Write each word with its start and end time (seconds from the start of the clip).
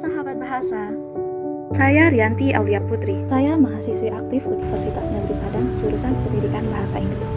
sahabat 0.00 0.40
bahasa. 0.40 0.96
Saya 1.76 2.08
Rianti 2.08 2.56
Aulia 2.56 2.80
Putri. 2.80 3.20
Saya 3.28 3.54
mahasiswi 3.54 4.08
aktif 4.08 4.48
Universitas 4.48 5.12
Negeri 5.12 5.36
Padang, 5.44 5.76
jurusan 5.76 6.16
Pendidikan 6.24 6.64
Bahasa 6.72 6.98
Inggris. 6.98 7.34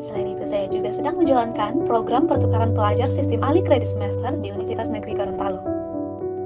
Selain 0.00 0.32
itu, 0.32 0.44
saya 0.48 0.66
juga 0.72 0.90
sedang 0.96 1.20
menjalankan 1.20 1.84
program 1.84 2.24
pertukaran 2.24 2.72
pelajar 2.72 3.12
sistem 3.12 3.44
alih 3.44 3.60
kredit 3.60 3.92
semester 3.92 4.32
di 4.40 4.48
Universitas 4.50 4.88
Negeri 4.88 5.12
Gorontalo. 5.12 5.60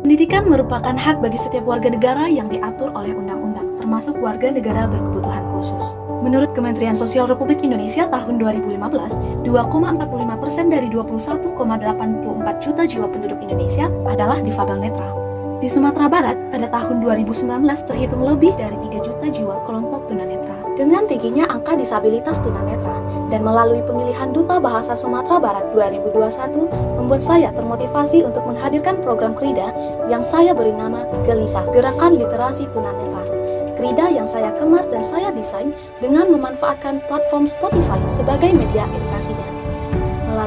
Pendidikan 0.02 0.50
merupakan 0.50 0.94
hak 0.98 1.22
bagi 1.22 1.38
setiap 1.38 1.64
warga 1.64 1.90
negara 1.90 2.26
yang 2.26 2.50
diatur 2.50 2.90
oleh 2.92 3.14
undang-undang, 3.14 3.78
termasuk 3.78 4.18
warga 4.18 4.50
negara 4.50 4.90
berkebutuhan 4.90 5.42
khusus. 5.54 5.94
Menurut 6.18 6.50
Kementerian 6.50 6.98
Sosial 6.98 7.30
Republik 7.30 7.62
Indonesia 7.62 8.10
tahun 8.10 8.42
2015, 8.42 9.46
2,45 9.46 10.42
persen 10.42 10.66
dari 10.66 10.90
21,84 10.90 12.58
juta 12.58 12.82
jiwa 12.90 13.06
penduduk 13.06 13.38
Indonesia 13.38 13.86
adalah 14.02 14.42
difabel 14.42 14.82
netra. 14.82 15.27
Di 15.58 15.66
Sumatera 15.66 16.06
Barat, 16.06 16.38
pada 16.54 16.70
tahun 16.70 17.02
2019 17.02 17.66
terhitung 17.82 18.22
lebih 18.22 18.54
dari 18.54 18.78
3 18.78 19.02
juta 19.02 19.26
jiwa 19.26 19.58
kelompok 19.66 20.06
tunanetra. 20.06 20.54
Dengan 20.78 21.02
tingginya 21.10 21.50
angka 21.50 21.74
disabilitas 21.74 22.38
tunanetra 22.38 22.94
dan 23.26 23.42
melalui 23.42 23.82
pemilihan 23.82 24.30
Duta 24.30 24.62
Bahasa 24.62 24.94
Sumatera 24.94 25.42
Barat 25.42 25.66
2021, 25.74 26.70
membuat 27.02 27.18
saya 27.18 27.50
termotivasi 27.50 28.22
untuk 28.22 28.46
menghadirkan 28.46 29.02
program 29.02 29.34
KRIDA 29.34 29.74
yang 30.06 30.22
saya 30.22 30.54
beri 30.54 30.70
nama 30.70 31.02
Gelita, 31.26 31.66
Gerakan 31.74 32.14
Literasi 32.22 32.70
Tunanetra. 32.70 33.26
KRIDA 33.74 34.14
yang 34.14 34.30
saya 34.30 34.54
kemas 34.62 34.86
dan 34.86 35.02
saya 35.02 35.34
desain 35.34 35.74
dengan 35.98 36.30
memanfaatkan 36.30 37.02
platform 37.10 37.50
Spotify 37.50 37.98
sebagai 38.06 38.54
media 38.54 38.86
edukasinya. 38.94 39.67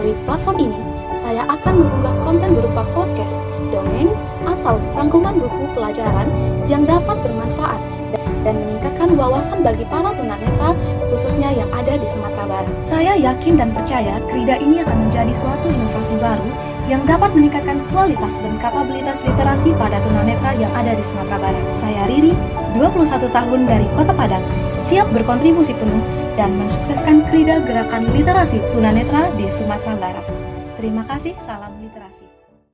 Melalui 0.01 0.17
platform 0.25 0.57
ini, 0.57 0.79
saya 1.13 1.45
akan 1.45 1.73
mengunggah 1.77 2.15
konten 2.25 2.49
berupa 2.57 2.81
podcast, 2.89 3.45
dongeng, 3.69 4.09
atau 4.49 4.81
rangkuman 4.97 5.37
buku 5.37 5.69
pelajaran 5.77 6.26
yang 6.65 6.89
dapat 6.89 7.21
bermanfaat 7.21 7.77
dan 8.41 8.57
meningkatkan 8.65 9.13
wawasan 9.13 9.61
bagi 9.61 9.85
para 9.85 10.09
tunanetra 10.17 10.73
khususnya 11.13 11.53
yang 11.53 11.70
ada 11.70 12.01
di 12.01 12.07
Sumatera 12.09 12.49
Barat. 12.49 12.73
Saya 12.81 13.13
yakin 13.13 13.61
dan 13.61 13.77
percaya 13.77 14.17
Krida 14.26 14.57
ini 14.57 14.81
akan 14.81 15.05
menjadi 15.05 15.37
suatu 15.37 15.70
inovasi 15.70 16.17
baru 16.17 16.49
yang 16.89 17.05
dapat 17.05 17.37
meningkatkan 17.37 17.77
kualitas 17.93 18.41
dan 18.41 18.57
kapabilitas 18.57 19.21
literasi 19.21 19.70
pada 19.77 20.01
tunanetra 20.01 20.57
yang 20.57 20.73
ada 20.73 20.98
di 20.98 21.05
Sumatera 21.05 21.37
Barat. 21.37 21.65
Saya 21.77 22.09
Riri, 22.09 22.33
21 22.73 23.29
tahun 23.29 23.59
dari 23.70 23.85
Kota 23.93 24.17
Padang, 24.17 24.41
siap 24.81 25.13
berkontribusi 25.13 25.77
penuh 25.77 26.01
dan 26.41 26.57
mensukseskan 26.57 27.21
Krida 27.29 27.61
Gerakan 27.61 28.09
Literasi 28.17 28.57
Tunanetra 28.73 29.29
di 29.37 29.45
Sumatera 29.53 29.93
Barat. 29.93 30.25
Terima 30.73 31.05
kasih, 31.05 31.37
salam 31.37 31.70
literasi. 31.77 32.30